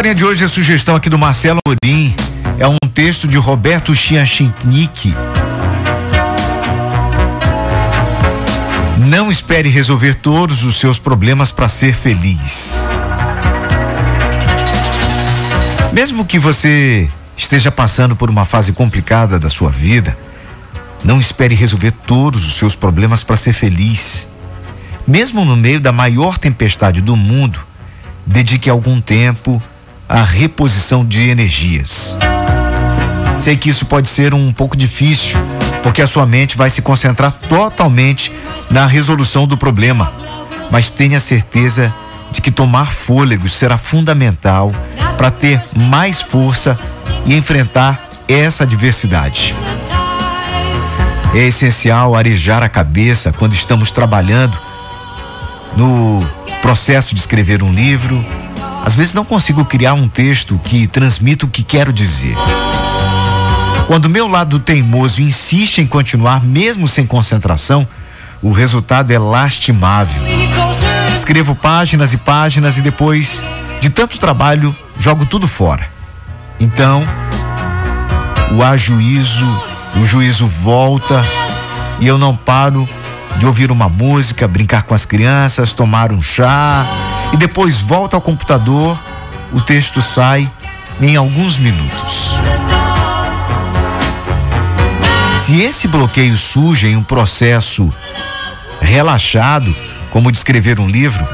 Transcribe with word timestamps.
historinha 0.00 0.14
de 0.14 0.24
hoje 0.24 0.42
é 0.42 0.48
sugestão 0.48 0.96
aqui 0.96 1.10
do 1.10 1.18
Marcelo 1.18 1.58
Morim. 1.68 2.14
É 2.58 2.66
um 2.66 2.78
texto 2.94 3.28
de 3.28 3.36
Roberto 3.36 3.94
Chianchinic. 3.94 5.14
Não 8.96 9.30
espere 9.30 9.68
resolver 9.68 10.14
todos 10.14 10.64
os 10.64 10.76
seus 10.76 10.98
problemas 10.98 11.52
para 11.52 11.68
ser 11.68 11.94
feliz. 11.94 12.88
Mesmo 15.92 16.24
que 16.24 16.38
você 16.38 17.06
esteja 17.36 17.70
passando 17.70 18.16
por 18.16 18.30
uma 18.30 18.46
fase 18.46 18.72
complicada 18.72 19.38
da 19.38 19.50
sua 19.50 19.68
vida, 19.68 20.16
não 21.04 21.20
espere 21.20 21.54
resolver 21.54 21.90
todos 21.90 22.48
os 22.48 22.54
seus 22.54 22.74
problemas 22.74 23.22
para 23.22 23.36
ser 23.36 23.52
feliz. 23.52 24.26
Mesmo 25.06 25.44
no 25.44 25.58
meio 25.58 25.78
da 25.78 25.92
maior 25.92 26.38
tempestade 26.38 27.02
do 27.02 27.14
mundo, 27.14 27.60
dedique 28.24 28.70
algum 28.70 28.98
tempo 28.98 29.62
à 30.10 30.24
reposição 30.24 31.06
de 31.06 31.28
energias. 31.28 32.16
Sei 33.38 33.56
que 33.56 33.70
isso 33.70 33.86
pode 33.86 34.08
ser 34.08 34.34
um 34.34 34.52
pouco 34.52 34.76
difícil, 34.76 35.38
porque 35.84 36.02
a 36.02 36.06
sua 36.08 36.26
mente 36.26 36.56
vai 36.56 36.68
se 36.68 36.82
concentrar 36.82 37.32
totalmente 37.32 38.32
na 38.72 38.86
resolução 38.86 39.46
do 39.46 39.56
problema, 39.56 40.12
mas 40.72 40.90
tenha 40.90 41.20
certeza 41.20 41.94
de 42.32 42.40
que 42.40 42.50
tomar 42.50 42.90
fôlego 42.92 43.48
será 43.48 43.78
fundamental 43.78 44.72
para 45.16 45.30
ter 45.30 45.62
mais 45.76 46.20
força 46.20 46.76
e 47.24 47.34
enfrentar 47.34 48.02
essa 48.28 48.64
adversidade. 48.64 49.54
É 51.32 51.46
essencial 51.46 52.16
arejar 52.16 52.64
a 52.64 52.68
cabeça 52.68 53.32
quando 53.32 53.54
estamos 53.54 53.92
trabalhando 53.92 54.58
no 55.76 56.26
processo 56.60 57.14
de 57.14 57.20
escrever 57.20 57.62
um 57.62 57.72
livro. 57.72 58.24
Às 58.84 58.94
vezes 58.94 59.14
não 59.14 59.24
consigo 59.24 59.64
criar 59.64 59.94
um 59.94 60.08
texto 60.08 60.58
que 60.64 60.86
transmita 60.86 61.46
o 61.46 61.48
que 61.48 61.62
quero 61.62 61.92
dizer. 61.92 62.34
Quando 63.86 64.08
meu 64.08 64.28
lado 64.28 64.58
teimoso 64.58 65.20
insiste 65.20 65.78
em 65.78 65.86
continuar 65.86 66.42
mesmo 66.42 66.86
sem 66.86 67.04
concentração, 67.06 67.86
o 68.42 68.52
resultado 68.52 69.10
é 69.10 69.18
lastimável. 69.18 70.22
Escrevo 71.14 71.54
páginas 71.54 72.12
e 72.12 72.16
páginas 72.16 72.78
e 72.78 72.80
depois, 72.80 73.42
de 73.80 73.90
tanto 73.90 74.18
trabalho, 74.18 74.74
jogo 74.98 75.26
tudo 75.26 75.46
fora. 75.46 75.88
Então, 76.58 77.02
o 78.52 78.62
ajuízo, 78.62 79.46
o 79.96 80.06
juízo 80.06 80.46
volta 80.46 81.22
e 81.98 82.06
eu 82.06 82.16
não 82.16 82.34
paro 82.34 82.88
de 83.38 83.46
ouvir 83.46 83.70
uma 83.70 83.88
música, 83.88 84.46
brincar 84.46 84.82
com 84.82 84.94
as 84.94 85.04
crianças, 85.04 85.72
tomar 85.72 86.12
um 86.12 86.22
chá 86.22 86.84
e 87.32 87.36
depois 87.36 87.80
volto 87.80 88.14
ao 88.14 88.20
computador, 88.20 88.98
o 89.52 89.60
texto 89.60 90.02
sai 90.02 90.50
em 91.00 91.16
alguns 91.16 91.58
minutos. 91.58 92.34
Se 95.44 95.60
esse 95.62 95.88
bloqueio 95.88 96.36
surge 96.36 96.88
em 96.88 96.96
um 96.96 97.02
processo 97.02 97.92
relaxado, 98.80 99.74
como 100.10 100.30
de 100.30 100.38
escrever 100.38 100.78
um 100.78 100.88
livro, 100.88 101.26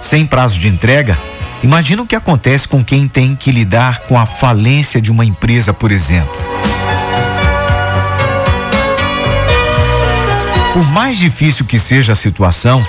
sem 0.00 0.26
prazo 0.26 0.58
de 0.58 0.68
entrega, 0.68 1.16
imagina 1.62 2.02
o 2.02 2.06
que 2.06 2.16
acontece 2.16 2.66
com 2.66 2.84
quem 2.84 3.06
tem 3.06 3.36
que 3.36 3.52
lidar 3.52 4.00
com 4.00 4.18
a 4.18 4.26
falência 4.26 5.00
de 5.00 5.10
uma 5.10 5.24
empresa, 5.24 5.72
por 5.72 5.92
exemplo. 5.92 6.34
Por 10.74 10.84
mais 10.90 11.18
difícil 11.18 11.64
que 11.64 11.78
seja 11.78 12.14
a 12.14 12.16
situação, 12.16 12.84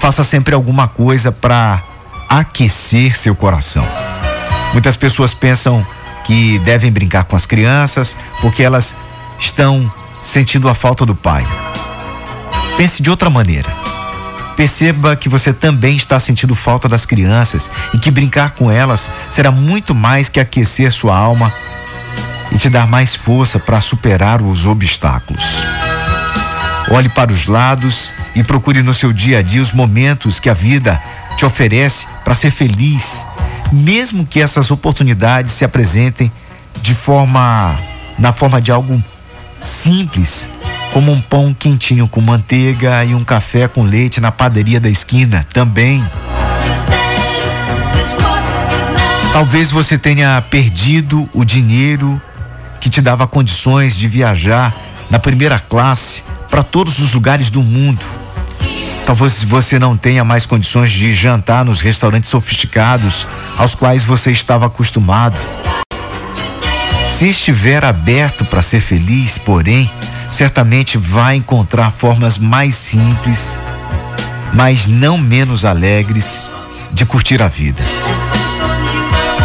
faça 0.00 0.24
sempre 0.24 0.52
alguma 0.52 0.88
coisa 0.88 1.30
para 1.30 1.80
aquecer 2.28 3.16
seu 3.16 3.36
coração. 3.36 3.86
Muitas 4.72 4.96
pessoas 4.96 5.32
pensam 5.32 5.86
que 6.24 6.58
devem 6.58 6.90
brincar 6.90 7.22
com 7.22 7.36
as 7.36 7.46
crianças 7.46 8.16
porque 8.40 8.64
elas 8.64 8.96
estão 9.38 9.88
sentindo 10.24 10.68
a 10.68 10.74
falta 10.74 11.06
do 11.06 11.14
pai. 11.14 11.46
Pense 12.76 13.00
de 13.00 13.08
outra 13.08 13.30
maneira. 13.30 13.70
Perceba 14.56 15.14
que 15.14 15.28
você 15.28 15.52
também 15.52 15.96
está 15.96 16.18
sentindo 16.18 16.52
falta 16.56 16.88
das 16.88 17.06
crianças 17.06 17.70
e 17.92 17.98
que 17.98 18.10
brincar 18.10 18.56
com 18.56 18.68
elas 18.68 19.08
será 19.30 19.52
muito 19.52 19.94
mais 19.94 20.28
que 20.28 20.40
aquecer 20.40 20.90
sua 20.90 21.16
alma 21.16 21.54
e 22.50 22.58
te 22.58 22.68
dar 22.68 22.88
mais 22.88 23.14
força 23.14 23.60
para 23.60 23.80
superar 23.80 24.42
os 24.42 24.66
obstáculos. 24.66 25.64
Olhe 26.90 27.08
para 27.08 27.32
os 27.32 27.46
lados 27.46 28.12
e 28.34 28.42
procure 28.42 28.82
no 28.82 28.92
seu 28.92 29.12
dia 29.12 29.38
a 29.38 29.42
dia 29.42 29.62
os 29.62 29.72
momentos 29.72 30.38
que 30.38 30.50
a 30.50 30.54
vida 30.54 31.02
te 31.36 31.44
oferece 31.46 32.06
para 32.24 32.34
ser 32.34 32.50
feliz, 32.50 33.26
mesmo 33.72 34.26
que 34.26 34.40
essas 34.40 34.70
oportunidades 34.70 35.52
se 35.52 35.64
apresentem 35.64 36.30
de 36.82 36.94
forma 36.94 37.76
na 38.18 38.32
forma 38.32 38.60
de 38.60 38.70
algo 38.70 39.02
simples, 39.60 40.48
como 40.92 41.10
um 41.10 41.20
pão 41.20 41.54
quentinho 41.54 42.06
com 42.06 42.20
manteiga 42.20 43.04
e 43.04 43.14
um 43.14 43.24
café 43.24 43.66
com 43.66 43.82
leite 43.82 44.20
na 44.20 44.30
padaria 44.30 44.78
da 44.78 44.88
esquina 44.88 45.46
também. 45.52 46.04
Talvez 49.32 49.70
você 49.70 49.98
tenha 49.98 50.40
perdido 50.42 51.28
o 51.32 51.44
dinheiro 51.44 52.20
que 52.78 52.88
te 52.88 53.00
dava 53.00 53.26
condições 53.26 53.96
de 53.96 54.06
viajar 54.06 54.72
na 55.10 55.18
primeira 55.18 55.58
classe 55.58 56.22
para 56.54 56.62
todos 56.62 57.00
os 57.00 57.12
lugares 57.12 57.50
do 57.50 57.64
mundo. 57.64 58.06
Talvez 59.04 59.42
você 59.42 59.76
não 59.76 59.96
tenha 59.96 60.22
mais 60.22 60.46
condições 60.46 60.92
de 60.92 61.12
jantar 61.12 61.64
nos 61.64 61.80
restaurantes 61.80 62.30
sofisticados 62.30 63.26
aos 63.58 63.74
quais 63.74 64.04
você 64.04 64.30
estava 64.30 64.66
acostumado. 64.66 65.36
Se 67.10 67.26
estiver 67.26 67.84
aberto 67.84 68.44
para 68.44 68.62
ser 68.62 68.78
feliz, 68.78 69.36
porém, 69.36 69.90
certamente 70.30 70.96
vai 70.96 71.34
encontrar 71.34 71.90
formas 71.90 72.38
mais 72.38 72.76
simples, 72.76 73.58
mas 74.52 74.86
não 74.86 75.18
menos 75.18 75.64
alegres 75.64 76.48
de 76.92 77.04
curtir 77.04 77.42
a 77.42 77.48
vida. 77.48 77.82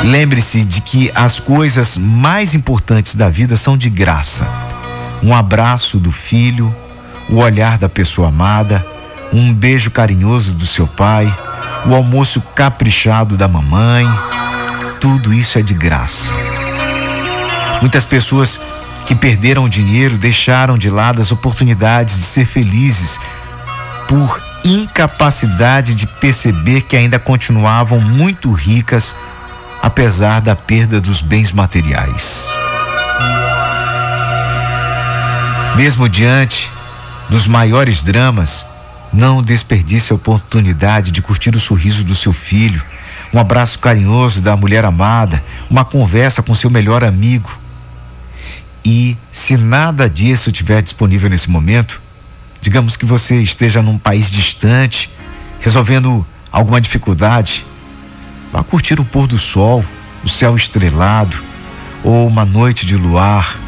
Lembre-se 0.03 0.63
de 0.63 0.79
que 0.79 1.11
as 1.15 1.39
coisas 1.39 1.97
mais 1.97 2.53
importantes 2.53 3.15
da 3.15 3.29
vida 3.29 3.57
são 3.57 3.75
de 3.75 3.89
graça. 3.89 4.47
Um 5.23 5.33
abraço 5.33 5.97
do 5.97 6.11
filho, 6.11 6.71
o 7.29 7.37
olhar 7.37 7.77
da 7.77 7.87
pessoa 7.87 8.29
amada, 8.29 8.85
um 9.31 9.53
beijo 9.53 9.91
carinhoso 9.91 10.53
do 10.53 10.65
seu 10.65 10.87
pai, 10.87 11.31
o 11.85 11.93
almoço 11.95 12.41
caprichado 12.55 13.37
da 13.37 13.47
mamãe. 13.47 14.05
Tudo 14.99 15.33
isso 15.33 15.59
é 15.59 15.61
de 15.61 15.73
graça. 15.73 16.33
Muitas 17.81 18.05
pessoas 18.05 18.59
que 19.05 19.15
perderam 19.15 19.63
o 19.63 19.69
dinheiro 19.69 20.17
deixaram 20.17 20.77
de 20.77 20.89
lado 20.89 21.21
as 21.21 21.31
oportunidades 21.31 22.17
de 22.17 22.25
ser 22.25 22.45
felizes 22.45 23.19
por 24.07 24.41
incapacidade 24.63 25.93
de 25.93 26.05
perceber 26.05 26.81
que 26.81 26.97
ainda 26.97 27.17
continuavam 27.17 28.01
muito 28.01 28.51
ricas 28.51 29.15
apesar 29.81 30.41
da 30.41 30.55
perda 30.55 30.99
dos 30.99 31.21
bens 31.21 31.53
materiais. 31.53 32.49
Mesmo 35.75 36.09
diante 36.09 36.69
dos 37.29 37.47
maiores 37.47 38.01
dramas, 38.01 38.65
não 39.13 39.41
desperdice 39.41 40.11
a 40.11 40.15
oportunidade 40.15 41.11
de 41.11 41.21
curtir 41.21 41.55
o 41.55 41.59
sorriso 41.59 42.03
do 42.03 42.15
seu 42.15 42.33
filho, 42.33 42.83
um 43.33 43.39
abraço 43.39 43.77
carinhoso 43.79 44.41
da 44.41 44.55
mulher 44.55 44.83
amada, 44.83 45.43
uma 45.69 45.85
conversa 45.85 46.41
com 46.41 46.55
seu 46.55 46.69
melhor 46.69 47.03
amigo. 47.03 47.49
E 48.83 49.15
se 49.31 49.55
nada 49.55 50.09
disso 50.09 50.49
estiver 50.49 50.81
disponível 50.81 51.29
nesse 51.29 51.49
momento, 51.49 52.01
digamos 52.59 52.97
que 52.97 53.05
você 53.05 53.39
esteja 53.39 53.81
num 53.81 53.97
país 53.97 54.31
distante, 54.31 55.09
resolvendo 55.59 56.25
alguma 56.51 56.81
dificuldade, 56.81 57.65
vá 58.51 58.63
curtir 58.63 58.99
o 58.99 59.05
pôr 59.05 59.27
do 59.27 59.37
sol, 59.37 59.85
o 60.23 60.29
céu 60.29 60.55
estrelado 60.55 61.37
ou 62.03 62.27
uma 62.27 62.45
noite 62.45 62.85
de 62.85 62.95
luar. 62.95 63.59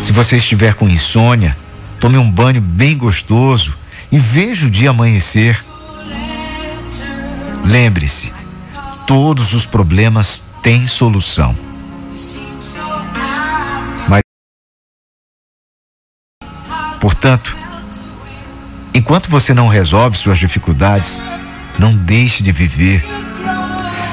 Se 0.00 0.12
você 0.12 0.38
estiver 0.38 0.74
com 0.74 0.88
insônia, 0.88 1.56
tome 2.00 2.16
um 2.16 2.30
banho 2.30 2.60
bem 2.60 2.96
gostoso 2.96 3.76
e 4.10 4.18
veja 4.18 4.66
o 4.66 4.70
dia 4.70 4.90
amanhecer. 4.90 5.62
Lembre-se, 7.64 8.32
todos 9.06 9.52
os 9.52 9.66
problemas 9.66 10.42
têm 10.62 10.86
solução. 10.86 11.54
Mas, 14.08 14.22
portanto, 16.98 17.54
enquanto 18.94 19.28
você 19.28 19.52
não 19.52 19.68
resolve 19.68 20.16
suas 20.16 20.38
dificuldades, 20.38 21.22
não 21.78 21.94
deixe 21.94 22.42
de 22.42 22.50
viver. 22.50 23.04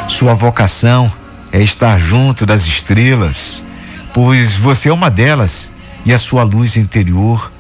Sua 0.09 0.33
vocação 0.33 1.11
é 1.49 1.61
estar 1.61 1.97
junto 1.97 2.45
das 2.45 2.65
estrelas, 2.65 3.65
pois 4.13 4.57
você 4.57 4.89
é 4.89 4.93
uma 4.93 5.09
delas 5.09 5.76
e 6.07 6.13
a 6.13 6.17
sua 6.17 6.41
luz 6.43 6.77
interior 6.77 7.51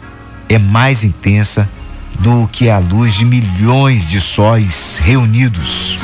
é 0.47 0.57
mais 0.57 1.03
intensa 1.03 1.69
do 2.17 2.47
que 2.47 2.69
a 2.69 2.79
luz 2.79 3.13
de 3.13 3.25
milhões 3.25 4.07
de 4.07 4.21
sóis 4.21 5.01
reunidos. 5.03 5.99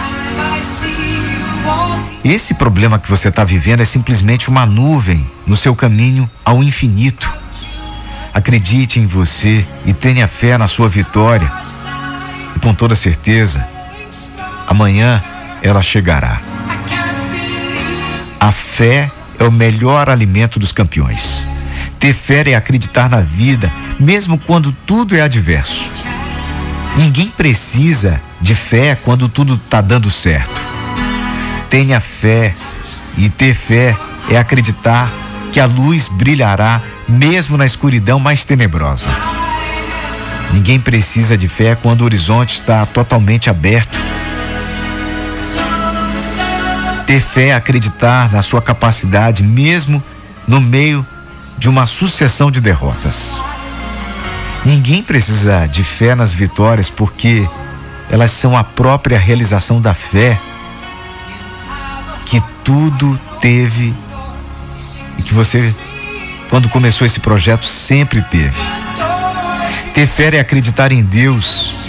Esse 2.21 2.53
problema 2.55 2.99
que 2.99 3.09
você 3.09 3.29
está 3.29 3.45
vivendo 3.45 3.79
é 3.79 3.85
simplesmente 3.85 4.49
uma 4.49 4.65
nuvem 4.65 5.25
no 5.47 5.55
seu 5.55 5.73
caminho 5.73 6.29
ao 6.43 6.61
infinito. 6.61 7.33
Acredite 8.33 8.99
em 8.99 9.07
você 9.07 9.65
e 9.85 9.93
tenha 9.93 10.27
fé 10.27 10.57
na 10.57 10.67
sua 10.67 10.89
vitória. 10.89 11.49
E 12.57 12.59
com 12.59 12.73
toda 12.73 12.93
certeza, 12.93 13.65
amanhã 14.67 15.23
ela 15.61 15.81
chegará. 15.81 16.41
A 18.37 18.51
fé 18.51 19.09
é 19.39 19.45
o 19.45 19.51
melhor 19.51 20.09
alimento 20.09 20.59
dos 20.59 20.73
campeões. 20.73 21.52
Ter 22.03 22.13
fé 22.13 22.51
é 22.51 22.55
acreditar 22.55 23.09
na 23.09 23.21
vida, 23.21 23.71
mesmo 23.97 24.37
quando 24.37 24.73
tudo 24.73 25.15
é 25.15 25.21
adverso. 25.21 25.89
Ninguém 26.97 27.29
precisa 27.29 28.19
de 28.41 28.53
fé 28.53 28.93
quando 28.93 29.29
tudo 29.29 29.53
está 29.53 29.79
dando 29.79 30.11
certo. 30.11 30.59
Tenha 31.69 32.01
fé, 32.01 32.53
e 33.17 33.29
ter 33.29 33.55
fé 33.55 33.95
é 34.29 34.35
acreditar 34.35 35.09
que 35.53 35.61
a 35.61 35.65
luz 35.65 36.09
brilhará 36.09 36.81
mesmo 37.07 37.55
na 37.55 37.65
escuridão 37.65 38.19
mais 38.19 38.43
tenebrosa. 38.43 39.09
Ninguém 40.51 40.81
precisa 40.81 41.37
de 41.37 41.47
fé 41.47 41.73
quando 41.73 42.01
o 42.01 42.03
horizonte 42.03 42.55
está 42.55 42.85
totalmente 42.85 43.49
aberto. 43.49 43.97
Ter 47.07 47.21
fé 47.21 47.47
é 47.47 47.55
acreditar 47.55 48.29
na 48.29 48.41
sua 48.41 48.61
capacidade 48.61 49.41
mesmo 49.41 50.03
no 50.45 50.59
meio 50.59 51.07
de 51.63 51.69
uma 51.69 51.87
sucessão 51.87 52.51
de 52.51 52.59
derrotas. 52.59 53.41
Ninguém 54.65 55.01
precisa 55.01 55.65
de 55.65 55.81
fé 55.81 56.13
nas 56.13 56.33
vitórias 56.33 56.89
porque 56.89 57.47
elas 58.09 58.31
são 58.31 58.57
a 58.57 58.65
própria 58.65 59.17
realização 59.17 59.79
da 59.79 59.93
fé 59.93 60.37
que 62.25 62.43
tudo 62.65 63.17
teve 63.39 63.95
e 65.17 65.23
que 65.23 65.33
você, 65.33 65.73
quando 66.49 66.67
começou 66.67 67.07
esse 67.07 67.21
projeto, 67.21 67.63
sempre 67.63 68.21
teve. 68.23 68.61
Ter 69.93 70.05
fé 70.05 70.35
é 70.35 70.41
acreditar 70.41 70.91
em 70.91 71.01
Deus, 71.01 71.87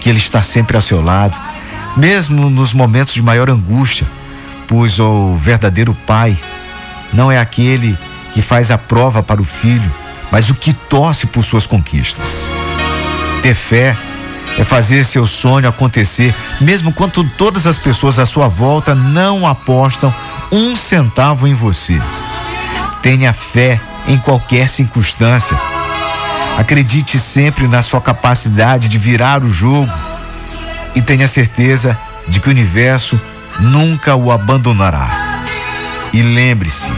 que 0.00 0.08
Ele 0.08 0.16
está 0.16 0.42
sempre 0.42 0.74
ao 0.74 0.80
seu 0.80 1.02
lado, 1.04 1.38
mesmo 1.98 2.48
nos 2.48 2.72
momentos 2.72 3.12
de 3.12 3.22
maior 3.22 3.50
angústia, 3.50 4.06
pois 4.66 4.98
o 4.98 5.36
verdadeiro 5.36 5.94
Pai 6.06 6.34
não 7.12 7.30
é 7.30 7.38
aquele 7.38 7.94
que 8.34 8.42
faz 8.42 8.70
a 8.72 8.76
prova 8.76 9.22
para 9.22 9.40
o 9.40 9.44
filho, 9.44 9.90
mas 10.30 10.50
o 10.50 10.54
que 10.54 10.72
torce 10.72 11.26
por 11.28 11.44
suas 11.44 11.66
conquistas. 11.66 12.50
Ter 13.40 13.54
fé 13.54 13.96
é 14.58 14.64
fazer 14.64 15.04
seu 15.04 15.26
sonho 15.26 15.68
acontecer, 15.68 16.34
mesmo 16.60 16.92
quando 16.92 17.22
todas 17.22 17.66
as 17.66 17.78
pessoas 17.78 18.18
à 18.18 18.26
sua 18.26 18.48
volta 18.48 18.94
não 18.94 19.46
apostam 19.46 20.12
um 20.50 20.74
centavo 20.74 21.46
em 21.46 21.54
você. 21.54 22.00
Tenha 23.02 23.32
fé 23.32 23.80
em 24.08 24.18
qualquer 24.18 24.68
circunstância. 24.68 25.56
Acredite 26.58 27.18
sempre 27.18 27.68
na 27.68 27.82
sua 27.82 28.00
capacidade 28.00 28.88
de 28.88 28.98
virar 28.98 29.44
o 29.44 29.48
jogo 29.48 29.92
e 30.94 31.02
tenha 31.02 31.28
certeza 31.28 31.96
de 32.28 32.40
que 32.40 32.48
o 32.48 32.50
universo 32.50 33.20
nunca 33.60 34.16
o 34.16 34.32
abandonará. 34.32 35.10
E 36.12 36.22
lembre-se, 36.22 36.92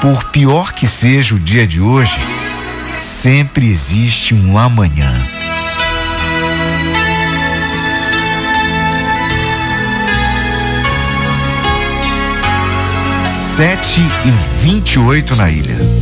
por 0.00 0.24
pior 0.30 0.72
que 0.72 0.86
seja 0.86 1.34
o 1.34 1.38
dia 1.38 1.66
de 1.66 1.80
hoje, 1.80 2.18
sempre 2.98 3.68
existe 3.68 4.34
um 4.34 4.56
amanhã. 4.56 5.12
Sete 13.24 14.00
e 14.24 14.30
vinte 14.62 14.94
e 14.94 14.98
oito 14.98 15.36
na 15.36 15.50
ilha. 15.50 15.99